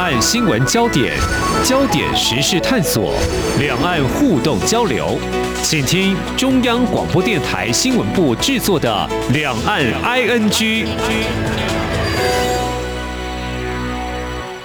[0.00, 1.14] 岸新闻焦点、
[1.62, 3.12] 焦点时事探索、
[3.58, 5.18] 两岸互动交流，
[5.62, 10.50] 请听中央广播电台新闻部制作的《两岸 ING》。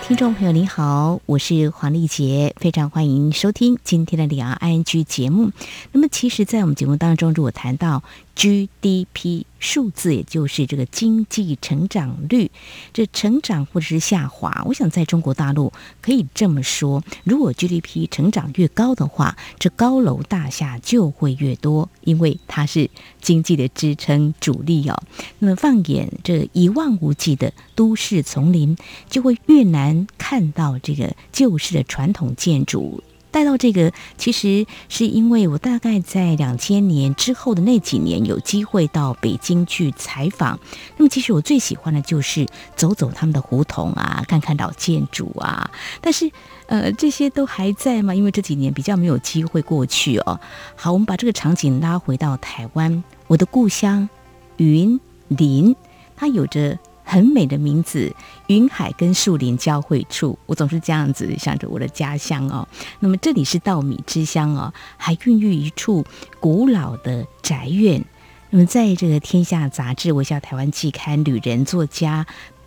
[0.08, 5.52] 听众朋友您好，我是黄丽杰，非常欢迎收听今天的《两岸 ING》节目。
[5.92, 8.02] 那么，其实，在我们节目当中，如果谈到
[8.38, 12.52] GDP 数字，也就是这个经济成长率，
[12.94, 22.90] 这成长或者是下滑，我想在中国大陆可以这么说：如果 GDP 成长越高的话，这高楼大厦就会越多，因为它是
[23.20, 25.02] 经济的支撑主力哦。
[25.40, 28.78] 那么，放眼这一望无际的都市丛林，
[29.10, 33.04] 就会越难看到这个旧式的传统建筑。
[33.36, 40.58] 带到这个，其实是因为我大概在两千年之后的那几年有机会到北京去采访。
[40.96, 45.70] 那么，其实我最喜欢的就是走走他们的胡同啊，看看老建筑啊。
[46.00, 46.32] 但是，
[46.68, 48.16] 呃，这些都还在吗？
[48.16, 50.40] 因为这几年比较没有机会过去哦。
[50.78, 54.08] 好，我们把这个场景拉回到台湾，我的故乡
[54.56, 55.76] 云林，
[56.16, 56.80] 它有着。
[57.06, 58.14] 很美的名字，
[58.48, 62.68] 云海跟树林交汇处，我总是这样子想着我的家乡哦。
[63.00, 66.04] 那么这里是稻米之乡哦，还孕育一处
[66.40, 68.04] 古老的宅院。
[68.50, 72.26] 那么在这个《天下杂志》、《我叫台湾季刊》旅人作家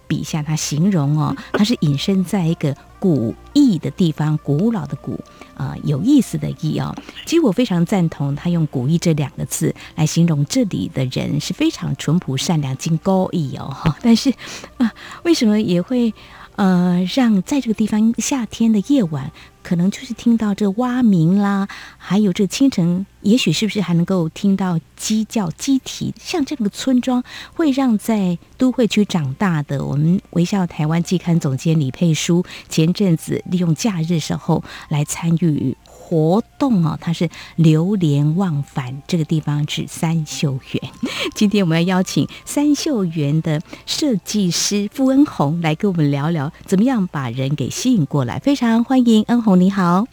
[0.08, 2.74] 笔下，他形容哦，他是隐身在一个。
[3.00, 5.20] 古意的地方，古老的古
[5.56, 6.92] 啊、有意思的意哦。
[7.24, 13.72] 其实我非常赞同他用“古意”这两个字来形容这里的人是非常淳朴、善良、经高义哦。
[14.02, 14.34] 但是
[14.78, 14.92] 啊，
[15.22, 16.12] 为什么也会
[16.58, 19.30] 呃让在这个地方夏天的夜晚？
[19.62, 26.12] 可能就是听到这蛙鸣啦，还有这清晨，也许是不是还能够听到鸡叫、鸡啼？
[26.18, 27.22] 像这个村庄，
[27.54, 35.76] 会让在都会区长大的我们微笑台湾季刊总监李佩书，前阵子利用假日时候来参与。
[36.08, 40.90] 活动哦，它是流连忘返，这个地方是三秀园。
[41.34, 48.38] 今天我们要邀请三秀园的设计师傅恩红来跟我们聊聊，怎么样把人给吸引过来。
[48.38, 50.06] 非常欢迎恩红，你好。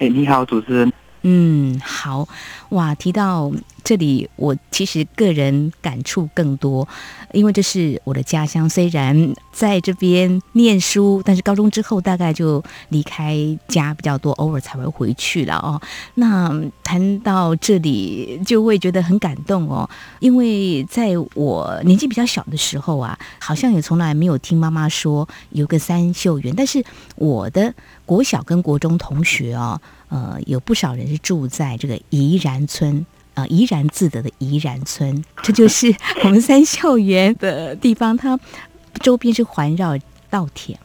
[0.00, 0.92] 哎，你好，主持人。
[1.22, 2.28] 嗯，好
[2.72, 2.94] 哇。
[2.94, 3.50] 提到
[3.82, 6.86] 这里，我其实个人感触更多，
[7.32, 8.68] 因为这是我的家乡。
[8.68, 15.80] 虽然在这边念书，但是高中之后大概就离开家比较多，偶尔才会回去了哦。
[16.14, 19.88] 那谈到这里，就会觉得很感动哦，
[20.20, 26.84] 因为在我年纪比较小的时候啊，好像也从来没有听妈妈说有个三秀园，但是
[27.16, 27.74] 我的
[28.06, 29.80] 国小跟国中同学哦。
[30.12, 35.92] 呃，有不少人是住在这个怡然然村，呃，怡然自得的怡然村，这就是
[36.22, 38.16] 我们三秀园的地方。
[38.16, 38.38] 它
[39.00, 39.98] 周边是环绕
[40.30, 40.78] 稻田，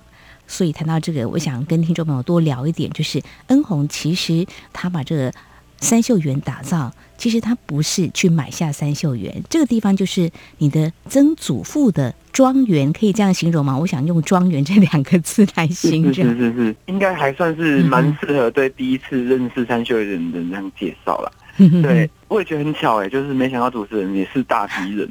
[0.47, 5.31] 所以谈到这个，我想跟听众朋友多聊一点，就是恩宏其实他把这个
[5.79, 12.13] 三秀园打造，其实他不是去买下三秀园，这个地方就是你的曾祖父的。
[12.33, 13.75] 庄园可以这样形容吗？
[13.75, 16.13] 我想用“庄园”这两个字来形容。
[16.13, 21.31] 是是是是，应该还算是蛮适合对第一次认识三秀园的人这样介绍了。
[21.81, 25.09] 对，我也觉得很巧哎，就是没想到主持人也是大鼻人，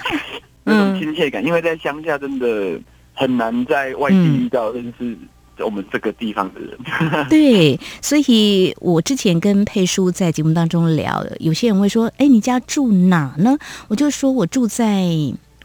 [0.64, 2.80] 那种亲切感，因为在乡下真的
[3.14, 5.16] 很难在外地遇到认识
[5.58, 6.78] 我们这个地方的人。
[7.28, 13.58] 对，所以我之前跟佩叔在节目当中聊，有些人会说：“哎，你家住哪呢？”
[13.88, 15.04] 我就说我住在。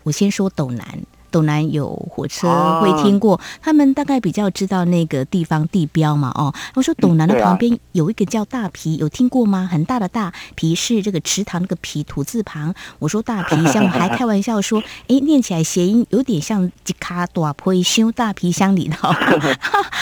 [0.03, 0.85] 我先说斗南，
[1.35, 6.31] 斗南有火车会听过，他们大概比较知道那个地方地标嘛。
[6.33, 9.67] 哦，我说斗南的旁边有一个叫大皮，有听过吗？
[9.69, 12.73] 很大的大皮是这个池塘那个皮土字旁。
[12.99, 19.11] 我说大皮乡，还开玩笑说， 哎，念起来谐音有点像吉卡多坡修大皮箱里头。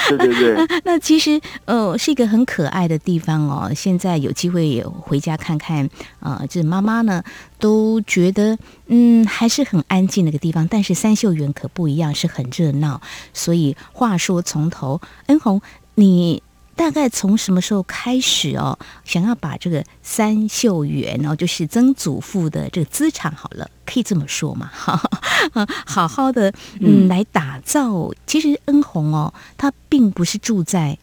[0.10, 3.72] 对对对， 那其实呃是一个很可爱的地方哦。
[3.76, 5.90] 现在有机会也回家看看，
[6.20, 7.24] 呃，这妈妈呢。
[7.64, 8.58] 都觉得
[8.88, 13.00] 嗯还是很安静的一个地方，但是三秀园可不一样，是很热闹。
[13.34, 15.62] 所以话说从头，恩红，
[15.96, 16.44] 你
[16.76, 24.70] 大概从什么时候开始哦，想要把这个三秀园哦，就是曾祖父的这个资产好了，可以这么说嘛？
[24.74, 25.02] 哈，
[25.88, 28.12] 好好的嗯来打造。
[28.28, 30.98] 其实恩红哦，他并不是住在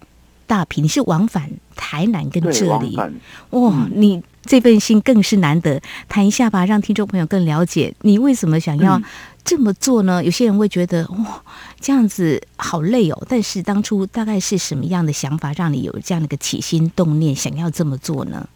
[0.47, 3.09] 大平，你是往返台南跟这里，哇、
[3.49, 4.23] 哦，你。
[4.50, 9.00] 这份心更是难得，谈一下吧，让听众朋友更了解你为什么想要
[9.44, 10.20] 这么做呢？
[10.20, 11.41] 嗯、有些人会觉得哇，
[11.79, 13.26] 这样子好累哦。
[13.29, 18.49] 但是当初大概是什么样的想法，让你有这样的一个起心动念，想要这么做呢？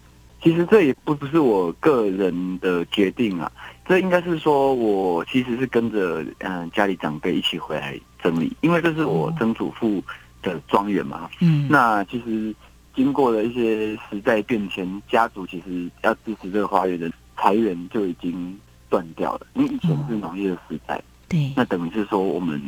[0.43, 3.49] 其实这也不不是我个人的决定啊，
[3.87, 10.03] 这应该是说我其实是跟着嗯家里长辈一起回来整理，因为这是我曾祖父
[10.43, 11.31] 的庄园嘛。
[11.39, 12.53] 嗯，那其实
[12.95, 18.59] 经过了一些时代变迁，家族其实要支持这个花园的财源就已经
[18.89, 19.47] 断掉了。
[19.55, 22.61] 因为以前是农业的时代，对，那等于是说我们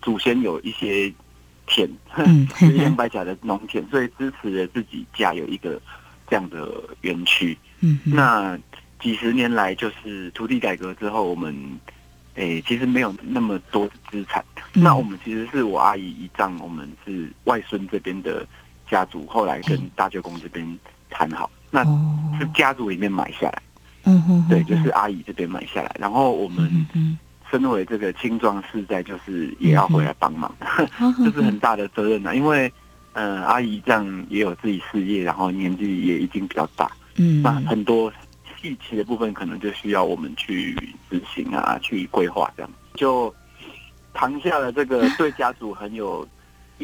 [0.00, 1.12] 祖先有一些
[1.66, 5.80] 田，嗯， 是两百甲的农田，所以支持了自己家有一个
[6.28, 7.56] 这样的园区。
[7.80, 8.58] 嗯，那
[9.00, 11.54] 几十年来，就是土地改革之后，我们
[12.36, 14.42] 诶、欸、其实没有那么多的资产。
[14.72, 18.46] 嗯、那我们其实是我阿姨姨丈，我们是外孙这边的
[18.90, 20.78] 家族，后来跟大舅公这边
[21.10, 21.84] 谈好，那
[22.38, 23.62] 是家族里面买下来。
[24.04, 26.86] 嗯哼，对，就是阿姨这边买下来，然后我们
[27.50, 30.54] 身为这个青壮世代，就是也要回来帮忙，
[31.24, 32.34] 这是很大的责任啊。
[32.34, 32.70] 因为
[33.14, 36.90] 嗯、呃，阿姨这样也有自己事业，然后年纪也已经比较大。
[37.16, 38.12] 嗯，那很多
[38.60, 40.74] 细节的部分可能就需要我们去
[41.08, 43.34] 执行啊，去规划这样，就
[44.12, 46.26] 扛下了这个 对家族很有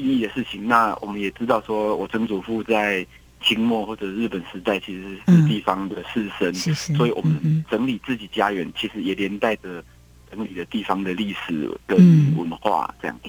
[0.00, 0.66] 意义的事情。
[0.66, 3.06] 那我们也知道，说我曾祖父在
[3.42, 6.52] 清末或者日本时代其实是地方的士绅，
[6.96, 9.82] 所以我们整理自己家园，其实也连带着
[10.30, 11.98] 整理的地方的历史跟
[12.36, 13.20] 文化这样。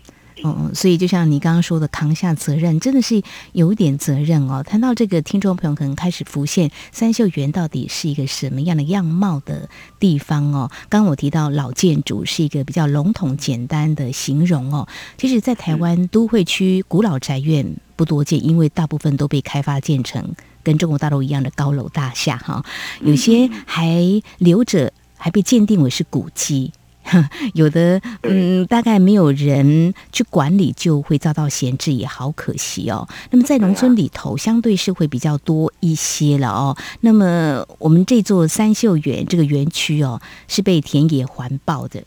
[0.43, 4.63] 哦，所以就像你刚刚说的，扛下责任真的是有一点责任哦。
[4.63, 9.69] 谈到这个，听众朋友可能开始浮现三秀园到底是一个什么样的样貌的
[9.99, 10.71] 地方哦。
[10.89, 14.87] 刚刚我提到老建筑是一个比较笼统简单的形容哦。
[15.17, 20.33] 其实，在台湾都会区古老宅院不多见，因为大部分都被开发建成
[20.63, 22.65] 跟中国大陆一样的高楼大厦哈，
[23.01, 26.71] 有些还留着，还被鉴定为是古迹。
[27.53, 33.07] 有的，嗯，大概没有人去管理，就会遭到闲置，也好可惜哦。
[33.29, 36.77] 那么在农村里头，相对是会比较多一些了哦。
[37.01, 42.01] 那么我们这座三秀园这个园区哦，是被田野环抱的。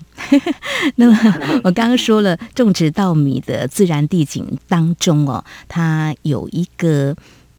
[0.96, 7.14] 那么 我刚刚说了，种植稻米的自然地景当中哦，它有一个。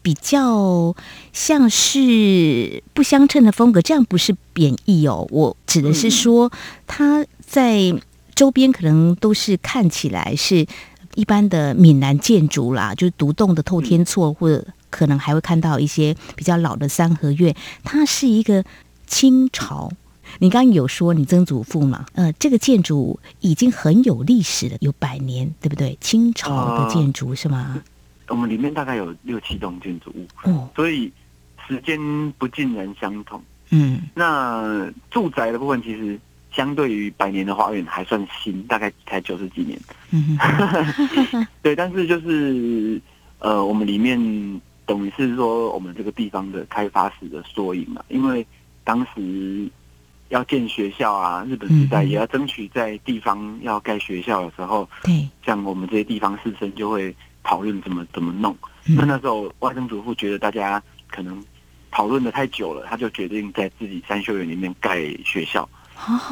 [0.06, 0.96] 比较
[1.34, 5.28] 像是不相称的风格，这样不是贬义哦。
[5.32, 6.52] 我指的是说，
[6.86, 7.92] 它在
[8.36, 10.68] 周边可能都是看起来是
[11.16, 17.56] 一般的闽南建筑啦，就是独栋的透天厝，或者可能还会看到一些比较老的三合院。
[17.84, 18.64] 它是一个
[19.08, 19.92] 清朝，
[20.38, 22.06] 你刚刚有说你曾祖父嘛？
[22.14, 25.98] 呃，这个建筑已经很有历史了，有百年，对不对？
[26.00, 27.82] 清朝的建筑是吗？
[28.28, 31.12] 我们里面大概有六七栋建筑物，哦，所以
[31.68, 32.00] 时间
[32.40, 33.42] 不尽然相同。
[33.70, 36.20] 嗯，那住宅的部分其实
[36.52, 39.80] 相对于百年的花园还算新，大概才九十几年。
[40.12, 43.00] 嗯哼， 对，但是就是
[43.40, 44.20] 呃，我们里面
[44.86, 48.46] 等于是说我们这个地方的开发史的缩影嘛，因为
[48.84, 49.70] 当时
[50.30, 57.16] 要建学校啊，日本时代也要争取在地方要盖学校的时候，对，像我们这些地方士绅就会。
[57.46, 61.42] 讨论怎么怎么弄，那那时候外曾祖父觉得大家可能
[61.92, 65.70] 讨论的太久了，他就决定在自己三秀园里面盖学校。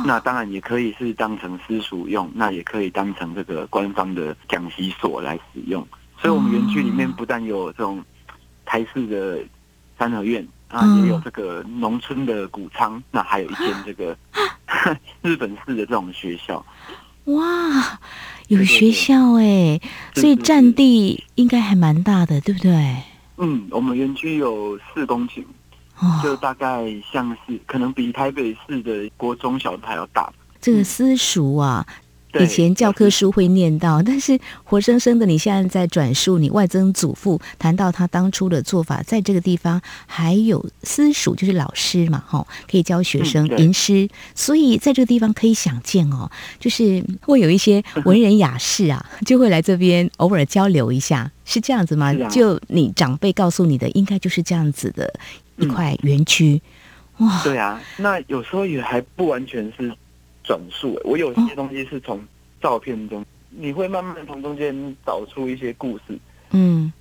[0.05, 5.87] 那当然也可以是当成私塾用，那也可以当成这个官方的讲习所来使用。
[6.19, 8.03] 所以，我们园区里面不但有这种
[8.65, 9.39] 台式的
[9.97, 14.17] 三合院啊，也有这个农村的谷仓，那还有一间这个
[15.21, 16.65] 日本式的这种学校。
[17.25, 17.99] 哇！
[18.49, 19.79] 有学校哎，
[20.15, 22.97] 所以占地应该还蛮大的，对不对？
[23.37, 25.43] 嗯，我们园区有四公顷，
[26.21, 30.31] 就大概像是可能比台北市的国中小的还要大。
[30.61, 31.85] 这个私塾啊。
[32.39, 52.13] 以前教科书会念到，但是活生生的，你现在在转述你外曾祖父谈到他当初的做法，在这个地方还有私塾，就是老师嘛，哈，可以教学生吟诗，所以在这个地方可以想见哦，就是会有一些文人雅士啊， 就会来这边偶尔交流一下，是这样子吗？
[52.29, 55.13] 就你长辈告诉你的，应该就是这样子的
[55.57, 56.61] 一块园区，
[57.17, 59.93] 哇，对啊，那有时候也还不完全是。
[60.43, 62.21] 转述，我有些东西是从
[62.61, 66.17] 照片中，你会慢慢从中间找出一些故事。
[66.51, 66.91] 嗯，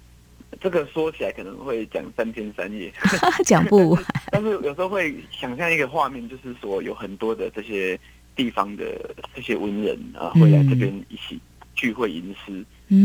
[0.60, 2.92] 这个说起来可能会讲三天三夜，
[3.44, 4.04] 讲不完。
[4.30, 7.98] 但是有时候会想象一个画面，就是说有很多的这些
[8.34, 11.38] 地方的这些文人啊，会来这边一起
[11.74, 12.52] 聚会吟诗。
[12.52, 12.64] 嗯，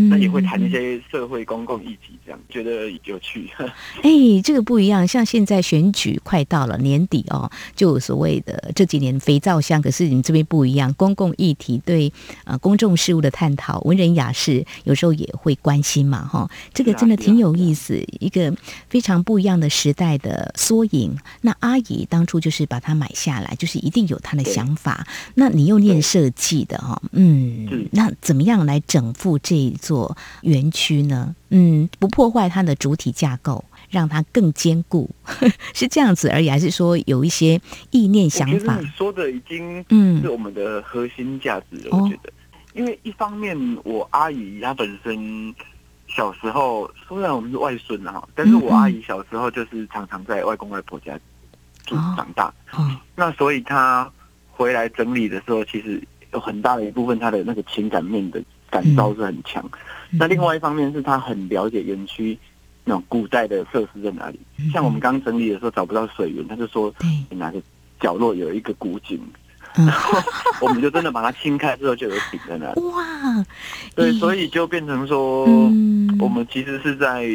[0.10, 3.50] 那也会谈一些社会公共议题，这样觉得有趣。
[4.04, 12.12] 哎，这个不一样，像现在选举快到了年底哦，就有所谓的这几年肥皂箱，可是你们这边不一样，公共议题对
[12.44, 18.54] 呃公众事务的探讨，文人雅士有时候也会关心嘛，哈、哦，这个真的挺有意思，一个
[18.90, 21.16] 非常不一样的时代的缩影。
[21.42, 25.08] 那阿姨当初就是把它买下来，就是一定有她的想法。
[25.36, 31.36] 那你又念设计的哈、哦，嗯，那怎么样来整复这一座园区呢？
[31.50, 35.10] 嗯，不破坏它的主体架构，让它更坚固，
[35.74, 37.60] 是这样子而已，还是说有一些
[37.92, 38.78] 意念想法？
[38.80, 42.32] 你说的已经嗯是我们的核心价值了，嗯、我觉得。
[42.74, 45.56] 因为一方面，我阿姨她本身
[46.08, 51.20] 小时候，虽然我们是外孙哈，但是我阿姨小时候就是常常在外公外婆家
[51.88, 54.08] 住长大，哦哦、那所以她
[54.52, 56.00] 回来整理的时候，其实
[56.34, 59.64] 有很大的一部分她的那个情感面的感召是很强。
[60.12, 62.38] 嗯、那另外一方面是他很了解园区
[62.84, 66.94] 那种古代的设施在哪里，嗯、像我们刚整理的时候找不到水源，他就说
[67.30, 67.62] 哪个
[68.00, 69.20] 角落有一个古井。
[69.76, 70.20] 然后
[70.66, 72.82] 我们就真的把它清开之后，就有井在那里。
[72.82, 73.46] 哇！
[73.96, 75.44] 对，所以就变成说，
[76.20, 77.28] 我们其实是在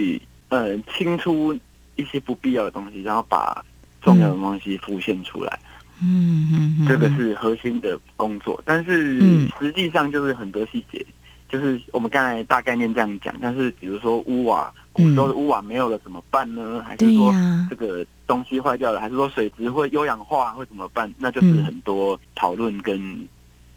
[0.49, 1.57] 呃清出
[1.95, 3.65] 一些不必要的东西，然后把
[4.01, 5.57] 重要的东西浮现出来。
[6.03, 6.49] 嗯
[6.81, 9.21] 嗯，这个是核心的工作，但是
[9.61, 11.07] 实际上就是很多细节，
[11.53, 14.73] 就是我们刚才大概念这样讲，但是比如说屋瓦。
[14.95, 16.85] 古时候的屋瓦没有了怎么办呢？
[16.87, 17.33] 还是说
[17.71, 19.01] 这个东西坏掉了？
[19.01, 21.11] 还是说水质会优氧化会怎么办？
[21.17, 23.27] 那就是很多讨论跟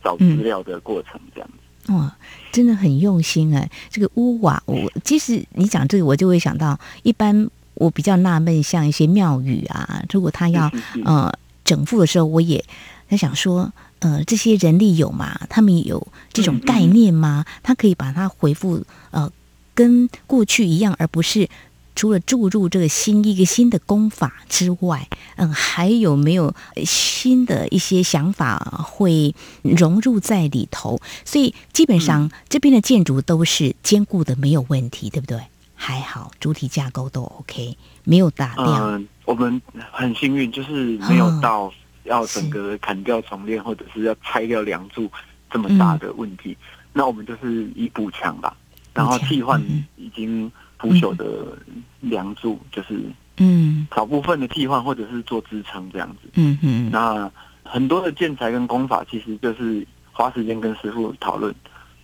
[0.03, 1.93] 找资料的过程这样子。
[1.93, 2.13] 哇、
[2.51, 3.69] 真的很用心哎！
[3.89, 10.69] 这个屋瓦，我其实你讲这个，我就会想到，一般我比较纳闷，像一些庙宇啊，如果他要
[11.05, 11.31] 呃
[11.63, 12.61] 整复的时候，我也
[13.09, 13.71] 在想说，
[14.05, 15.39] 呃，这些人力有吗？
[15.49, 17.43] 他们有这种概念吗？
[17.63, 19.31] 他可以把它回复呃。
[19.77, 21.49] 跟过去一样，而不是
[21.97, 31.01] 除了注入这个新一个新的功法之外，嗯，还有没有新的一些想法会融入在里头？
[31.25, 35.41] 所以基本上这边的建筑都是坚固的，没有问题，对不对？
[35.75, 38.65] 还好，主体架构都 OK，没有打掉。
[38.65, 41.69] 嗯，我们很幸运，就是没有到
[42.05, 45.11] 要整个砍掉重练，或者是要拆掉梁柱
[45.51, 46.51] 这么大的问题。
[46.51, 48.55] 嗯，那我们就是以补强吧。
[48.93, 49.61] 然后替换
[49.97, 51.57] 已经腐朽的
[51.99, 52.99] 梁柱，就是
[53.37, 56.29] 嗯，少部分的替换或者是做支撑这样子。
[56.35, 56.89] 嗯嗯。
[56.91, 57.29] 那
[57.63, 61.53] 很多的建材跟工法，其实就是花时间跟师傅讨论。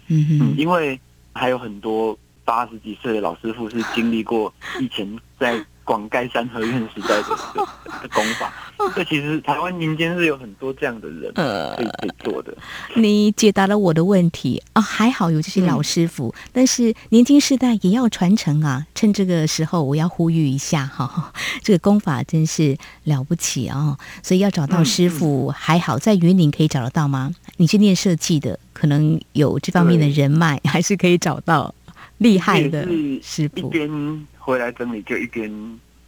[0.07, 0.53] 嗯嗯。
[0.57, 0.99] 因为
[1.33, 5.63] 还有很多八十几岁的老师傅是经历过以前在。
[5.83, 7.35] 广盖三合院时代的
[8.03, 8.53] 的工法，
[8.95, 12.55] 这其实台湾民间是有很多这样的人，呃，可以可以做的。
[12.95, 18.85] 你解答了我的问题啊，还好有这些老师傅，嗯、但是年轻世代也要传承啊。
[18.95, 21.33] 趁这个时候，我要呼吁一下哈，
[21.63, 27.31] 这个功法真是了不起啊，所以要找到师傅还好，在云林可以找得到吗？
[27.57, 31.73] 你是念设计的，可能有这方面的人脉，还是可以找到
[32.17, 32.87] 厉害的
[33.21, 33.67] 师傅。
[33.67, 35.47] 一边回来整理就一边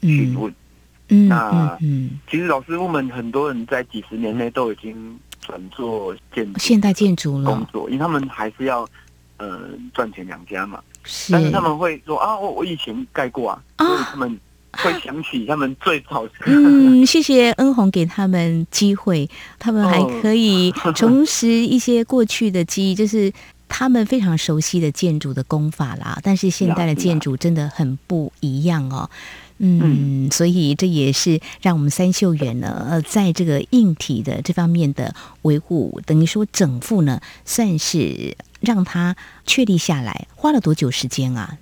[0.02, 0.56] 询问，嗯，
[1.08, 1.78] 那
[2.30, 8.88] 其实老师傅们很多人在几十年内都已经转做建现代建筑了工作，因为他们还是要
[9.38, 10.80] 呃赚钱养家嘛。
[11.04, 14.40] 是，但是他们会说啊，我我以前盖过啊，所以他们
[14.72, 16.28] 会想起他们最早。
[16.48, 19.30] 嗯，谢谢恩红给他们机会，
[19.60, 23.32] 他们还可以重拾一些过去的记忆，就是。
[23.76, 29.10] 他们非常熟悉的建筑的功法啦，但是现代的建筑真的很不一样哦。
[29.66, 39.16] 嗯，所以这也是让我们三秀园呢，呃，在这个硬体的这方面的维护，等于说整复呢，算是让它
[39.46, 41.58] 确立下来，花了多久时间啊？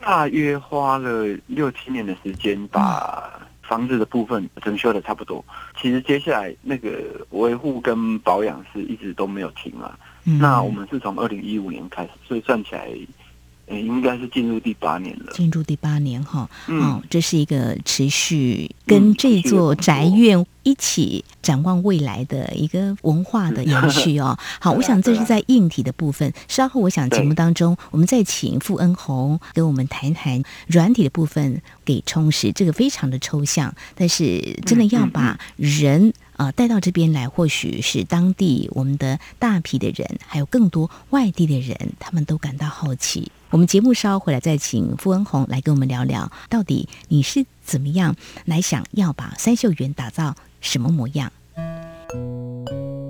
[0.00, 5.44] 大约花了六七年的时间，把房子的部分整修的差不多。
[5.80, 6.90] 其实接下来那个
[7.30, 9.98] 维护跟保养是一直都没有停啊。
[10.24, 12.96] 嗯、那我们是从二零一五年开始，所以算起来，呃，
[13.80, 15.32] 应该是进入第八年了。
[15.32, 24.38] 进入第八年哈，嗯、哦，这是一个持续跟这座宅院一起展望未来的一个文化的延续哦。
[24.60, 26.32] 好，我想这是在硬体的部分。
[26.48, 32.52] 稍后我想节目当中，我们再请傅恩红跟我们谈谈软体的部分给充实。
[32.52, 36.12] 这个非常的抽象，但是真的要把人。
[36.34, 43.30] 啊，带到这边来，或许是当地我们的大批的人，还有更多外地的人，他们都感到好奇。
[43.52, 48.16] 我们节目稍后回来再请傅文红来跟我们聊聊，到底你是怎么样
[48.46, 51.30] 来想要把三秀园打造什么模样？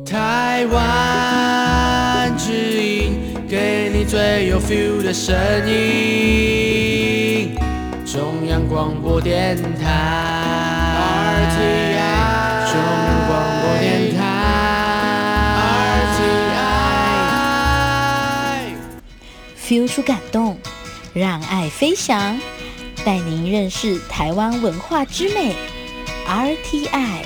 [0.05, 3.13] 台湾之音
[3.49, 5.33] 给你你最有 feel 的声
[5.71, 7.55] 音，
[8.05, 9.87] 中央广播电台。
[11.55, 12.22] RTI，
[19.73, 20.59] RTI，feel 出感动，
[21.15, 22.39] 让爱飞翔，
[23.07, 25.57] 带您认识台湾文化之美
[26.27, 27.25] RTI。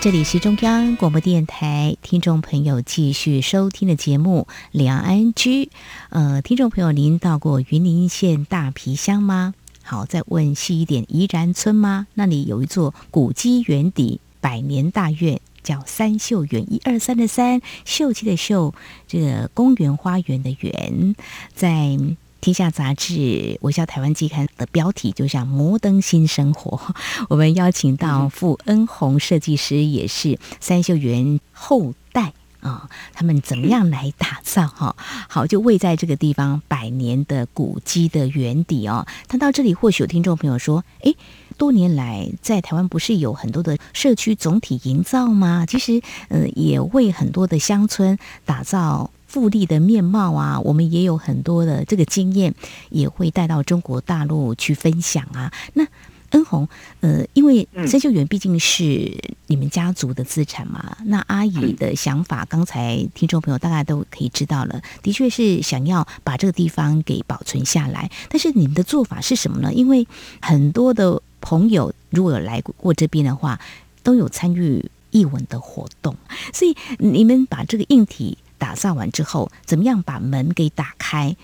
[0.00, 5.64] 这里是中央广播电台，听众朋友继续收听的节目《两安居》。
[6.10, 9.54] 呃，听众朋友，您到过云林县大皮乡吗？
[9.82, 12.06] 好，再问细一点，宜兰村吗？
[12.14, 18.74] 那里有一座古迹园邸，百年大院，叫三秀园，一二三的三，秀气的秀，
[19.06, 21.14] 这个公园花园的园，
[21.54, 21.98] 在。
[22.40, 23.14] 天下杂志
[23.62, 26.94] 《微笑台湾季刊》的标题就像“摩登新生活”。
[27.28, 34.68] 我们邀请到傅恩鸿设计师，也是三秀园后代啊，他们怎么样来打造？
[34.68, 34.94] 哈，
[35.28, 39.04] 好，就位在这个地方百年的古迹的园底哦。
[39.26, 41.16] 谈到这里，或许有听众朋友说：“诶，
[41.58, 45.66] 多年来在台湾不是有很多的社区总体营造吗？
[45.66, 46.00] 其实，
[46.30, 52.54] 呃，也为很多的乡村打造。”富丽的面貌啊，我们也有很多的这个经验，
[52.88, 55.52] 也会带到中国大陆去分享啊。
[55.74, 55.86] 那
[56.30, 56.66] 恩红，
[57.00, 59.14] 呃，因为三秀园毕竟是
[59.48, 68.10] 你们家族的资产嘛，嗯、那阿姨的想法，刚才听众朋友大概都可以知道了，的确是想要把这个地方给保存下来。
[68.30, 69.74] 但是你们的做法是什么呢？
[69.74, 70.08] 因为
[70.40, 73.58] 很多的朋友如果有来过这边的话，
[74.02, 76.16] 都有参与译文的活动，
[76.52, 78.38] 所以你们把这个硬体。
[78.60, 81.36] 打造完之后，怎么样把门给打开？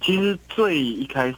[0.00, 1.36] 其实最一开始，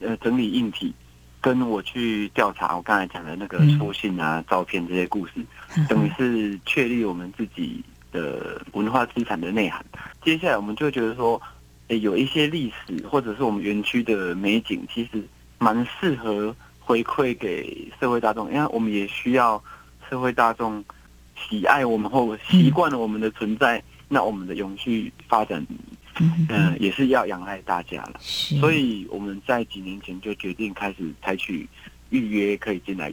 [0.00, 0.90] 呃，整理硬体，
[1.38, 5.32] 跟我去调查我刚才讲的那个书信啊、嗯、照片这些故事，
[5.86, 9.84] 等于是确立我们自己的文化资产的内涵。
[10.24, 11.38] 接下来我们就觉得说，
[11.88, 15.22] 诶，有一些历史或者是我们园区的美景，其实
[15.58, 19.62] 蛮适合回馈给社会大众，因为我们也需要
[20.08, 20.84] 社会大众
[21.48, 23.78] 喜爱我们或习惯了我们的存在。
[23.78, 25.66] 嗯那我们的永续发展，
[26.20, 28.12] 嗯、呃，也是要仰赖大家了。
[28.20, 31.66] 所以我们在几年前就决定开始采取
[32.10, 33.12] 预约可以进来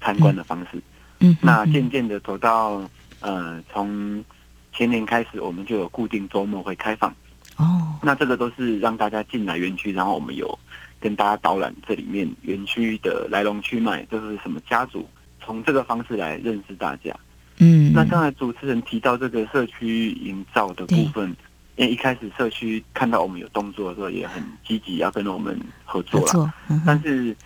[0.00, 0.80] 参观的方式。
[1.18, 2.88] 嗯，那渐渐的走到
[3.20, 4.24] 呃，从
[4.72, 7.14] 前年开始，我们就有固定周末会开放。
[7.56, 10.56] 哦，那这个都是让大家进来园区，然后我们有
[11.02, 15.06] 跟大家导览这里面园区的来龙去脉，就是什么家族，
[15.44, 17.12] 从这个方式来认识大家。
[17.58, 21.36] 嗯，那刚才主持人提到这个社区营造的部分，
[21.76, 26.54] 因为一开始社区看到我们有动作的时候，也很积极要跟我们合作了。
[26.68, 26.80] 嗯。
[26.86, 27.36] 但是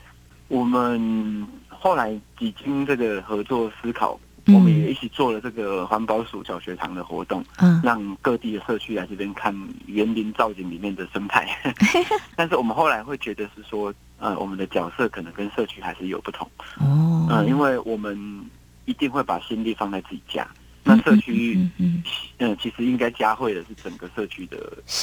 [0.48, 4.18] 我们后来几经这个合作思考，
[4.54, 9.54] 我们也一起做了这个环保署小学堂的活动，嗯，让各地的社区来这边看
[9.86, 11.46] 园林造景里面的生态。
[12.36, 16.48] 但是我们后来会觉得是说，呃，我们的角色可能跟社区还是有不同。
[16.78, 18.44] 哦，嗯，因为我们。
[18.86, 20.46] 一定会把心力放在自己家。
[20.84, 22.02] 那社区，嗯，嗯，
[22.38, 24.56] 嗯，嗯，其实应该加惠的是整个社区的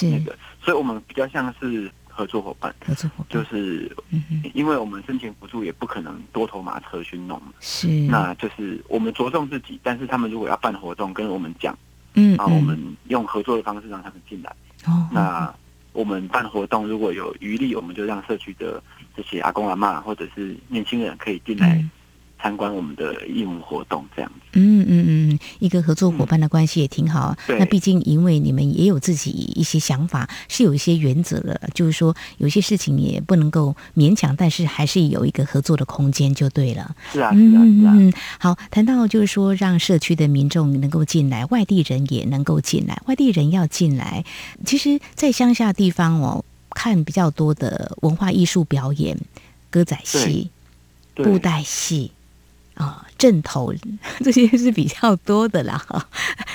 [0.03, 2.73] 那个，所以我们比较像是合作伙伴。
[2.86, 3.91] 合作伙伴就是，
[4.54, 11.78] 因为我们申请补助也不可能多头马车去弄，是，那就是我们着重自己，但是他们如果要办活动，跟我们讲，
[12.13, 14.56] 嗯，然后我们用合作的方式让他们进来。
[14.86, 15.54] 哦，那
[15.91, 18.82] 我们办活动如果有余力，我们就让社区的
[19.15, 21.84] 这些阿公阿妈或者是年轻人可以进来。
[22.43, 24.41] 参观我们的义务活动，这样子。
[24.51, 27.36] 嗯嗯嗯，一个合作伙伴的关系也挺好。
[27.47, 36.93] 嗯、那毕竟因为你们也有自己一些想法，是有一些原则的，就是说有些事情也不能够勉强，但是还是有一个合作的空间就对了。
[37.13, 37.93] 是啊，是啊，是啊。
[37.95, 44.25] 嗯，好，谈到就是说让社区的民众能够进来，外地人也能够进来，外地人要进来，
[44.65, 49.17] 其实，在乡下地方哦，看比较多的文化艺术表演，
[49.69, 50.49] 歌仔戏、
[51.15, 52.12] 布袋戏。
[52.76, 53.74] 啊，阵头
[54.24, 56.08] 这些是比较多的啦，哈。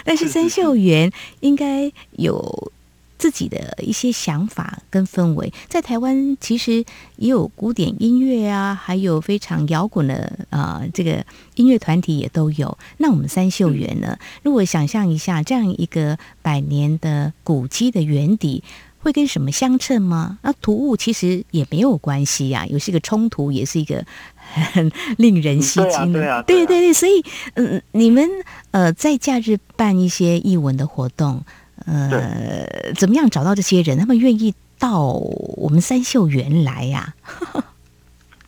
[0.04, 2.72] 但是三秀园应该有
[3.18, 5.52] 自己的一些想法跟氛围。
[5.68, 6.84] 在台湾其实
[7.16, 11.24] 也有古典音乐啊，还有非常摇滚的啊，这个
[11.56, 12.76] 音乐团体也都有。
[12.98, 14.18] 那我们三秀园呢？
[14.42, 18.62] 如果想象一下这样一个百年的古迹的园邸。
[19.08, 20.38] 会跟什么相称吗？
[20.42, 24.04] 那突兀其实也没有关系呀、啊，有是一个冲突，也是一个
[24.36, 26.20] 很 令人吸睛的。
[26.20, 28.28] 对啊，对啊，对所以嗯，你们
[28.70, 31.42] 呃在假日办一些艺文的活动，
[31.86, 33.96] 呃，怎么样找到这些人？
[33.98, 37.14] 他们愿意到我们三秀园来呀、
[37.54, 37.64] 啊？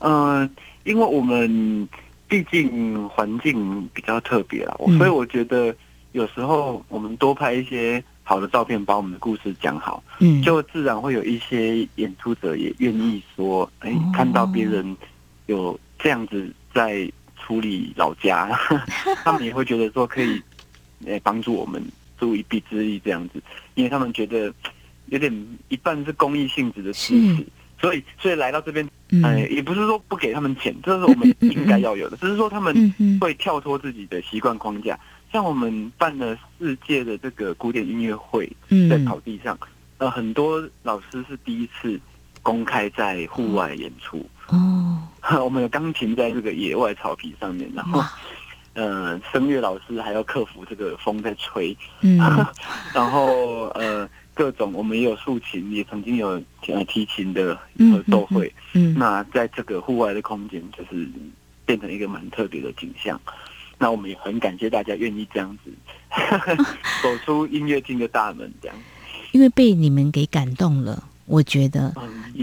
[0.01, 0.51] 嗯、呃，
[0.85, 1.89] 因为我们
[2.29, 5.75] 毕竟环境比较特别啊，所以我觉得
[6.13, 8.05] 有时候我们多拍一些。
[8.31, 14.97] 好的照片，把我们的故事讲好，嗯，就自然会有一些演出者也愿意说，哎、哦，看到别人
[15.47, 18.49] 有这样子在处理老家，
[19.25, 20.41] 他们也会觉得说可以，
[21.09, 21.85] 哎，帮助我们
[22.21, 23.43] 助一臂之力这样子，
[23.75, 24.55] 因为他们觉得
[25.07, 27.45] 有点一半是公益性质的事情，
[27.81, 28.87] 所以所以来到这边，
[29.25, 34.97] 哎、嗯，也不是说不给他们钱，这是我们应该要有的，只是说他们会跳脱自己的习惯框架。
[35.33, 38.51] 像我们办了世界的这个古典音乐会，
[38.89, 42.01] 在草地上，嗯，呃，很多老师是第一次
[42.43, 44.25] 公开在户外演出。
[44.49, 44.99] 哦，
[45.45, 48.03] 我们有钢琴在这个野外草皮上面，然后，
[48.75, 51.77] 呃，声乐老师还要克服这个风在吹。
[52.01, 52.19] 嗯，
[52.93, 58.53] 然后呃，各种我们也有竖琴，也曾经有呃提琴的合奏会。
[58.73, 61.09] 嗯，那在这个户外的空间，就是
[61.65, 63.21] 变成一个蛮特别的景象。
[63.83, 65.73] 那我们也很感谢大家愿意这样子
[67.03, 68.77] 走出音乐厅的大门，这样，
[69.33, 71.95] 因为被你们给感动了，我觉得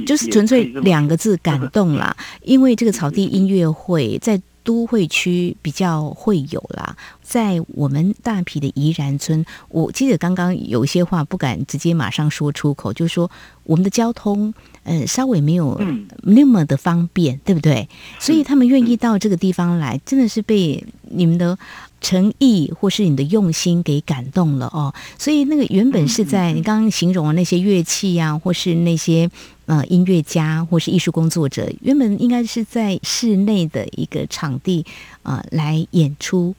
[0.07, 2.17] 就是纯粹两个字感 动啦。
[2.41, 13.29] 因为这个草地音乐会在都会区比较会有啦，在我们大批的怡然村，我记得刚刚有一些话不敢直接马上说出口，就是说
[13.63, 14.51] 我们的交通。
[14.87, 15.77] 呃，稍微没有
[16.23, 17.89] 那么的方便，嗯，对不对？
[18.19, 21.59] 所以他们愿意到这个地方来，真的是被你们的
[21.99, 24.93] 诚意或是你的用心给感动了哦。
[25.19, 29.29] 所以那个原本是在你刚刚形容的那些乐器啊，或是那些
[29.65, 34.85] 呃音乐家或是艺术工作者，原本应该是在室内的一个场地
[35.21, 36.55] 啊，呃，来演出。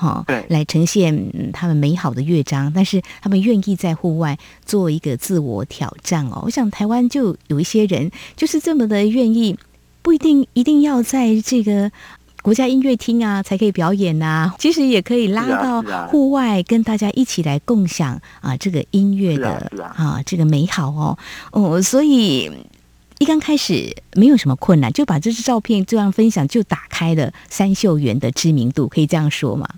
[0.00, 6.40] 好，来呈现他们美好的乐章，但是他们愿意在户外做一个自我挑战哦。
[6.44, 9.58] 我想台湾就有一些人就是这么的愿意，
[10.00, 11.90] 不一定一定要在这个
[12.42, 21.18] 国家音乐厅啊才可以表演呐，其实也可以拉到户外跟大家一起来共享啊这个音乐的啊这个美好哦
[21.50, 22.48] 哦，所以。
[23.18, 29.68] 一刚开始没有什么困难，就把这支照片这样分享，就打开了三秀园的知名度，可以这样说吗？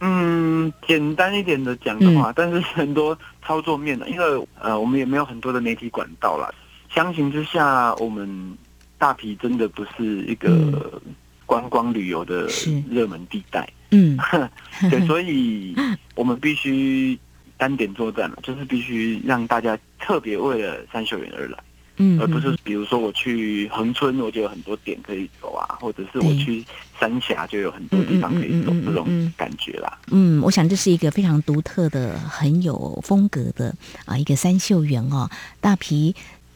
[0.00, 6.52] 嗯，简单一点的讲的话，嗯，但是很多操作面的，因为呃，我们也没有很多的媒体管道啦。
[6.94, 8.54] 相形之下，我们
[8.98, 11.00] 大皮真的不是一个
[11.46, 12.46] 观光旅游的
[12.90, 13.66] 热门地带。
[13.92, 14.18] 嗯，
[14.90, 15.74] 对，所以
[16.14, 17.18] 我们必须
[17.56, 21.58] 单点作战了，就是必须让大家特别为了三秀园而来。
[22.02, 26.64] 嗯，而不是比如说我去恒春，我就有很多点可以走啊，或者是我去
[26.98, 29.98] 三峡就有很多地方可以走，这种感觉啦。
[30.10, 33.72] 嗯，我想这是一个非常独特的、很有风格的
[34.04, 36.12] 啊一个三秀园哦，大埤。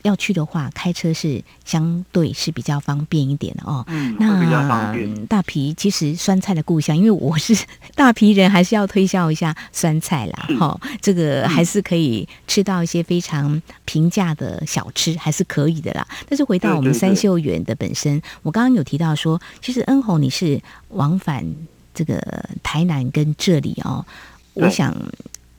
[0.06, 3.84] 要去的话，开车是相对是比较方便一点的哦。
[3.88, 5.26] 嗯，那比较方便。
[5.26, 7.56] 大皮其实酸菜的故乡，因为我是
[7.94, 10.46] 大皮人，还是要推销一下酸菜啦。
[10.58, 16.06] 哈、哦，这个还是可以吃到一些非常平价的小吃，还是可以的啦。
[16.28, 21.44] 但是回到我们三秀园的本身，对对对，我刚刚有提到说，其实恩宏你是往返
[21.92, 22.20] 这个
[22.62, 24.06] 台南跟这里哦。
[24.54, 24.94] 我想，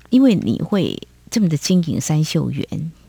[0.10, 0.98] 因为你会
[1.30, 2.66] 这么的经营三秀园。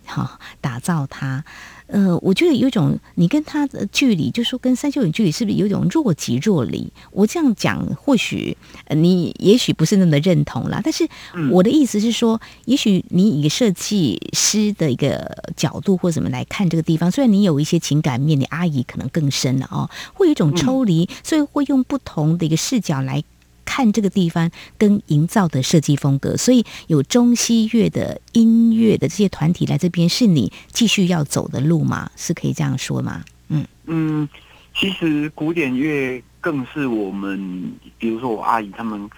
[0.09, 1.44] 好，打造它。
[1.87, 6.92] 呃，我觉得有一种你跟他的距离，就是说跟三秀园距离，是不是有一种若即若离？
[7.11, 8.55] 我这样讲，或许
[8.90, 10.83] 你也许不是那么的认同啦。
[10.85, 11.09] 但是
[11.51, 23.25] 我的意思是说，也许你以设计师的一个角度或什么来看这个地方，虽然你有一些情感面，你阿姨可能更深了哦，会有一种抽离，所以会用不同的一个视角来。
[23.69, 32.11] 看这个地方跟营造的设计风格，所以有中西乐的音乐的这些团体来这边，是你继续要走的路吗？
[32.17, 33.23] 是可以这样说吗？
[33.49, 34.27] 嗯嗯，
[34.75, 39.09] 其实古典乐更是我们，比如说我阿姨他们，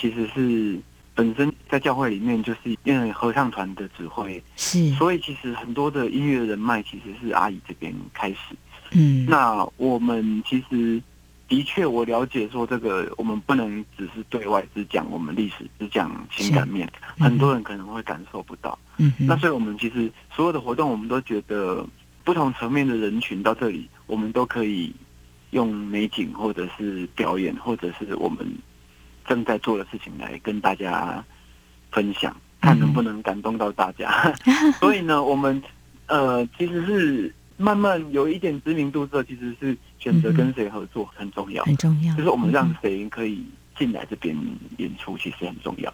[0.00, 0.78] 其实是
[1.12, 8.38] 本身在教会里面就是因为合唱团的指挥，是，所以其实很多的音乐人脉其实是阿姨这边开始。
[8.92, 11.02] 嗯，那我们其实。
[11.48, 18.76] 的确，我了解说这个，我们不能只是对外只讲我们历史，只讲情感面，嗯，很多人可能会感受不到。
[18.96, 21.86] 嗯，那所以我们其实所有的活动，我们都觉得
[22.24, 24.92] 不同层面的人群到这里，我们都可以
[25.50, 28.38] 用美景，或者是表演，或者是我们
[29.24, 31.24] 正在做的事情来跟大家
[31.92, 34.34] 分享，看能不能感动到大家。
[34.46, 35.62] 嗯， 所以呢，我们
[36.06, 37.32] 呃其实是。
[37.56, 42.14] 慢慢有一点知名度之后，其实是选择跟谁合作很重要，很重要。
[42.16, 43.44] 就是我们让谁可以
[43.78, 44.36] 进来这边
[44.78, 45.92] 演出，其实很重要。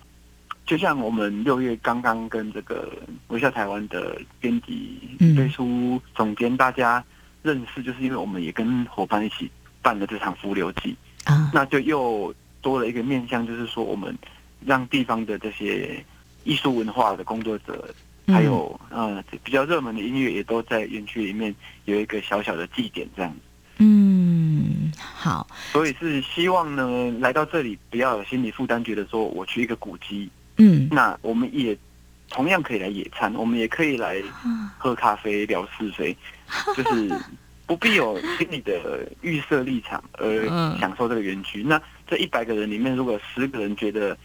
[0.64, 2.92] 就像我们六月刚刚跟这个
[3.28, 4.96] 微笑台湾的编辑
[5.34, 7.04] 推出总监，大家
[7.42, 9.50] 认识，就是因为我们也跟伙伴一起
[9.82, 14.16] 办了这场浮流记啊，那就又多了一个面向，就是说我们
[14.64, 16.02] 让地方的这些
[16.44, 17.92] 艺术文化的工作者，
[18.26, 21.54] 还有呃比较热门的音乐，也都在园区里面
[21.86, 23.34] 有一个小小的祭典这样。
[23.78, 25.46] 嗯，好。
[25.72, 31.76] 所以是希望呢，来到这里不要有心理负担，觉得说我去一个古迹，嗯，那我们也
[32.28, 34.22] 同样可以来野餐，我们也可以来
[34.78, 36.16] 喝咖啡聊是非，
[36.76, 37.12] 就是
[37.66, 40.46] 不必有心理的预设立场而
[40.78, 41.62] 享受这个园区。
[41.62, 44.16] 那这一百个人里面，如果十个人觉得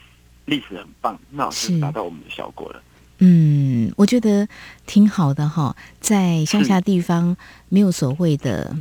[0.46, 2.82] 历史很棒，那我就达到我们的效果了。
[3.20, 4.48] 嗯，我觉得
[4.86, 7.36] 挺好的哈，在乡下地方
[7.70, 8.76] 没有所谓的。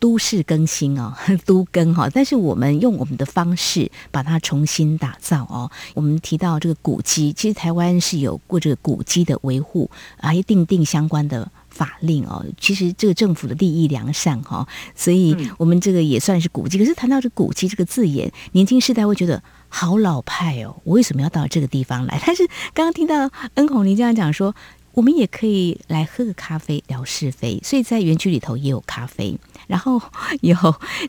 [0.00, 1.12] 都市更新哦，
[1.44, 5.68] 都更哈，但是我们用我们的方式把它重新打造哦。
[5.92, 12.46] 我们提到这个古迹，其实台湾是有过这个古迹的维护，还订定相关的法令哦。
[12.60, 16.78] 其实这个政府的利益良善哈，所以我们这个也算是古迹。
[16.78, 20.76] 可是谈到这古迹这个字眼，年轻世代会觉得好老派哦。
[20.84, 22.20] 我为什么要到这个地方来？
[22.26, 24.54] 但是刚刚听到恩孔您这样讲说。
[24.94, 30.02] 我们也可以来喝个咖啡聊是非，所以在园区里头也有咖啡，然后
[30.40, 30.56] 有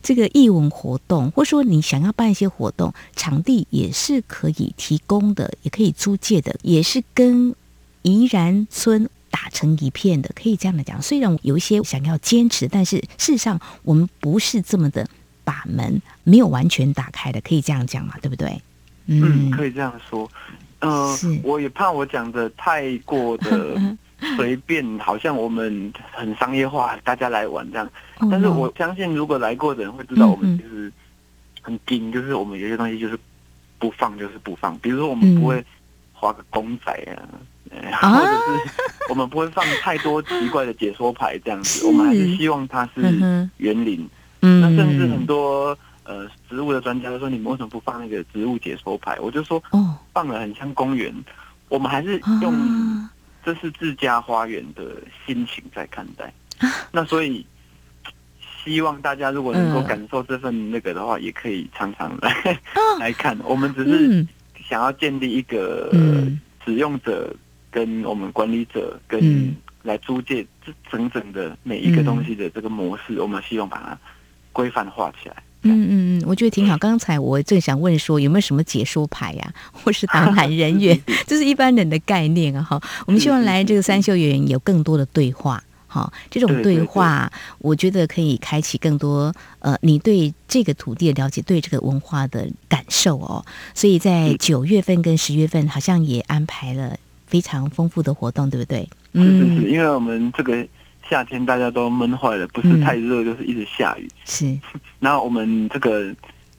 [0.04, 7.56] 这个艺文活动，或说你想要办一些活动，场地也是可以提供的，也可以租借的，也是跟
[8.04, 11.02] 怡然村打成一片的，可以这样来讲。
[11.02, 15.08] 虽然有一些想要坚持，但是事实上我们不是这么的
[15.44, 18.62] 把门没有完全打开的，可以这样讲嘛，对不对？
[19.08, 20.30] 嗯，可以这样说。
[20.80, 23.78] 呃，我也怕我讲的太过的
[24.38, 27.90] 随便，好像我们很商业化，大家来玩这样。
[28.32, 30.92] 但是我相信，如果来过的人会知道，我们就是
[31.62, 33.20] 很紧，就是我们有些东西就是
[33.78, 34.78] 不放，就是不放。
[34.80, 35.62] 比如说，我们不会
[36.14, 36.92] 画个公仔
[37.92, 41.88] 啊， 或者是我们不会放太多奇怪的解说牌这样子。
[41.88, 44.08] 我们还是希望它是园林。
[44.42, 45.78] 那甚至很多。
[46.06, 49.20] 呃，植物的专家都说，你们为什么不放那个植物解说牌？
[49.20, 51.14] 我就说，哦，放了很像公园，
[51.68, 52.52] 我们还是用
[53.46, 54.86] 这是自家花园的
[55.24, 56.34] 心情在看待。
[56.92, 57.46] 那所以，
[58.64, 62.60] 希望大家如果能够感受这份那个的话，也可以常常来
[63.00, 63.38] 来看。
[63.44, 64.26] 我们只是
[64.68, 65.92] 想要建立一个
[66.66, 67.32] 使用者
[67.70, 74.00] 跟我们管理者跟来租借这整整的每一个东西的这个模式，我们希望把它
[74.60, 75.36] 规范化起来。
[75.62, 76.78] 嗯嗯嗯，我觉得挺好。
[76.78, 82.62] 刚才我正想问说，有没有什么解说牌呀、啊， 或是导览人员， 这是一般人的概念啊。
[82.62, 85.64] 哈，我们希望来这个三秀园有更多的对话。
[85.88, 93.44] 哈，这种对话，我觉得可以开启更多呃，你对这个土地的了解，对这个文化的感受哦。
[93.74, 96.96] 所以在九月份跟十月份，好像也安排了
[97.26, 98.88] 非常丰富的活动，对不对？
[99.14, 100.66] 嗯，是是是，因为我们这个。
[101.10, 104.08] 夏天大家都闷坏了，不是太热，就是一直下雨。
[104.26, 104.60] 是，
[105.00, 106.14] 然后我们这个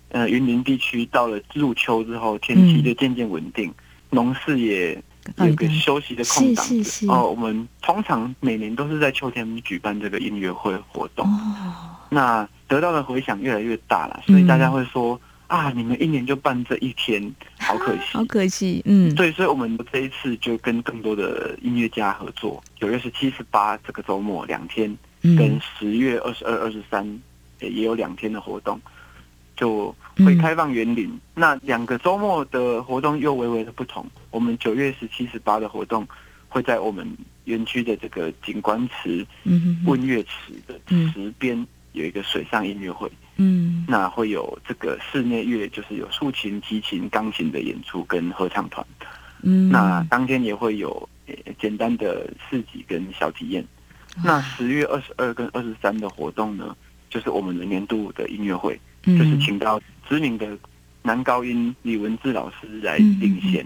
[0.09, 3.73] 呃云林地区到了入秋之后，天气就渐渐稳定，
[4.11, 5.01] 农事也
[5.39, 6.67] 有个休息的空档。
[7.09, 11.25] 哦，我们通常每年都是在秋天举办这个音乐会活动。
[11.27, 11.97] 哦。
[12.09, 15.21] 那得到的回响越来越大了，所以大家会说。
[15.51, 15.73] 啊！
[15.75, 17.21] 你们一年就办这一天，
[17.59, 18.81] 好可惜，好可惜。
[18.85, 27.05] 嗯，对，所以我们这一次就跟更多的音乐家合作，九月十七、十八这个周末两天，跟十月二十二、二十三
[27.59, 28.81] 也有两天的活动，
[29.57, 31.09] 就会开放园林。
[31.09, 34.07] 嗯、那两个周末的活动又微微的不同。
[34.31, 36.07] 我们九月十七、十八的活动
[36.49, 37.05] 会在我们
[37.47, 39.27] 园区的这个景观池、
[39.85, 43.11] 问月池的池边有一个水上音乐会。
[43.37, 48.87] 嗯，那会有这个室内乐，就是有竖琴、提琴、钢琴的演出跟合唱团。
[49.43, 51.09] 嗯，那当天也会有
[51.59, 53.65] 简单的市集跟小体验。
[54.23, 56.77] 那十月二十二跟二十三的活动呢，
[57.09, 60.59] 就是我们的年度的音乐会，就是请到知名的
[61.03, 63.65] 男高音李文志老师来领衔。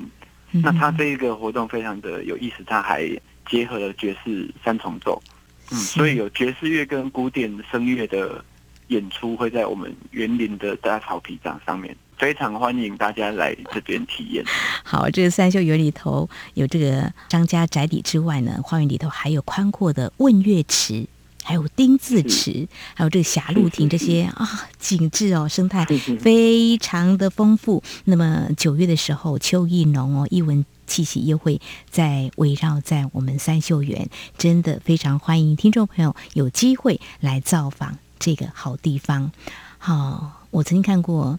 [0.52, 3.10] 那他这一个活动非常的有意思，他还
[3.48, 5.20] 结合了爵士三重奏。
[5.70, 8.44] 嗯，所以有爵士乐跟古典声乐的。
[8.88, 14.44] 演出会在我们园林的大草皮上上面，非常欢迎大家来这边体验。
[14.84, 21.06] 好，这个三秀园里头有这个张家宅邸之外呢，花园里头还有宽阔的问月池，
[21.42, 24.46] 还有丁字池，还有这个霞露亭，这些啊
[24.78, 25.82] 景致哦，生态
[26.20, 27.82] 非常的丰富。
[28.04, 37.98] 那么九月的时候，秋意浓哦，一文气息又会在围绕在我们三秀园，真的非常欢迎听众朋友有机会来造访。
[38.20, 39.32] 这个好地方，
[39.76, 41.38] 好、哦，我曾经看过，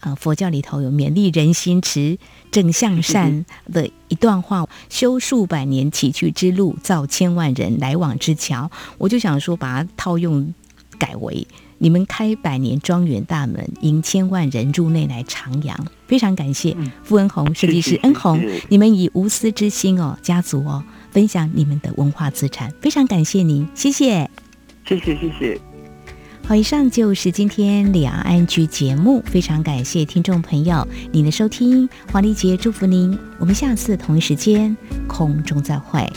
[0.00, 2.18] 呃，佛教里头有勉励人心、持
[2.50, 8.70] 正向善的一段话：修数百年崎岖之路，造千万人来往之桥。
[8.98, 10.52] 我就想说，把它套用
[10.98, 11.46] 改为
[11.78, 15.74] 你们开百年庄园大门，迎千万人入内来徜徉。
[16.06, 24.30] 非常感谢傅恩宏设计师恩宏，你们以无私之心哦，家族哦，分享你们的文化资产，非常感谢您，谢谢，
[24.86, 25.60] 谢谢，谢谢。
[26.46, 34.76] 好，以上就是今天两岸 ING 节目，非常感谢听众朋友您的收听，黄丽杰祝福您，我们下次同一时间
[35.08, 36.08] 空中再会。